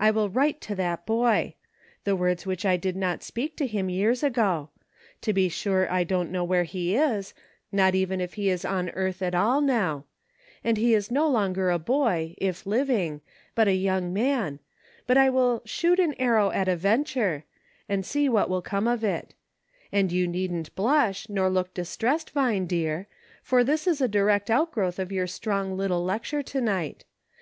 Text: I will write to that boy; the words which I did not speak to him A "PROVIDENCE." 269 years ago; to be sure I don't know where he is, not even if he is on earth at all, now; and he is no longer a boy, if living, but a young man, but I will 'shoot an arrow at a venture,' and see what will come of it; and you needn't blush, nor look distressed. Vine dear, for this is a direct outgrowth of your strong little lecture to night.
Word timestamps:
I 0.00 0.10
will 0.10 0.30
write 0.30 0.62
to 0.62 0.74
that 0.76 1.04
boy; 1.04 1.54
the 2.04 2.16
words 2.16 2.46
which 2.46 2.64
I 2.64 2.78
did 2.78 2.96
not 2.96 3.22
speak 3.22 3.58
to 3.58 3.66
him 3.66 3.90
A 3.90 3.92
"PROVIDENCE." 3.92 4.20
269 4.20 4.64
years 4.64 4.66
ago; 4.72 4.84
to 5.20 5.32
be 5.34 5.50
sure 5.50 5.92
I 5.92 6.02
don't 6.02 6.30
know 6.32 6.44
where 6.44 6.62
he 6.64 6.96
is, 6.96 7.34
not 7.70 7.94
even 7.94 8.18
if 8.22 8.32
he 8.40 8.48
is 8.48 8.64
on 8.64 8.88
earth 8.94 9.20
at 9.20 9.34
all, 9.34 9.60
now; 9.60 10.06
and 10.64 10.78
he 10.78 10.94
is 10.94 11.10
no 11.10 11.28
longer 11.28 11.68
a 11.68 11.78
boy, 11.78 12.34
if 12.38 12.64
living, 12.64 13.20
but 13.54 13.68
a 13.68 13.74
young 13.74 14.14
man, 14.14 14.60
but 15.06 15.18
I 15.18 15.28
will 15.28 15.60
'shoot 15.66 16.00
an 16.00 16.14
arrow 16.14 16.50
at 16.52 16.68
a 16.68 16.76
venture,' 16.76 17.44
and 17.86 18.06
see 18.06 18.30
what 18.30 18.48
will 18.48 18.62
come 18.62 18.88
of 18.88 19.04
it; 19.04 19.34
and 19.92 20.10
you 20.10 20.26
needn't 20.26 20.74
blush, 20.74 21.28
nor 21.28 21.50
look 21.50 21.74
distressed. 21.74 22.30
Vine 22.30 22.64
dear, 22.66 23.08
for 23.42 23.62
this 23.62 23.86
is 23.86 24.00
a 24.00 24.08
direct 24.08 24.48
outgrowth 24.48 24.98
of 24.98 25.12
your 25.12 25.26
strong 25.26 25.76
little 25.76 26.02
lecture 26.02 26.42
to 26.44 26.62
night. 26.62 27.04